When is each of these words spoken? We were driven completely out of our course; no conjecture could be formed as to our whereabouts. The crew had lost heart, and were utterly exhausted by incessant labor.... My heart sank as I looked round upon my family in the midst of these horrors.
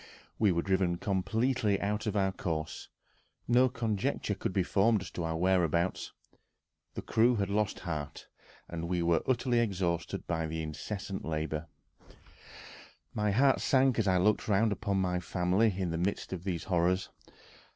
We 0.39 0.51
were 0.51 0.63
driven 0.63 0.97
completely 0.97 1.79
out 1.79 2.07
of 2.07 2.15
our 2.15 2.31
course; 2.31 2.89
no 3.47 3.69
conjecture 3.69 4.33
could 4.33 4.51
be 4.51 4.63
formed 4.63 5.03
as 5.03 5.11
to 5.11 5.23
our 5.23 5.37
whereabouts. 5.37 6.11
The 6.95 7.03
crew 7.03 7.35
had 7.35 7.51
lost 7.51 7.81
heart, 7.81 8.27
and 8.67 8.89
were 8.89 9.21
utterly 9.27 9.59
exhausted 9.59 10.25
by 10.25 10.45
incessant 10.45 11.23
labor.... 11.23 11.67
My 13.13 13.29
heart 13.29 13.61
sank 13.61 13.99
as 13.99 14.07
I 14.07 14.17
looked 14.17 14.47
round 14.47 14.71
upon 14.71 14.97
my 14.97 15.19
family 15.19 15.71
in 15.77 15.91
the 15.91 15.99
midst 15.99 16.33
of 16.33 16.45
these 16.45 16.63
horrors. 16.63 17.09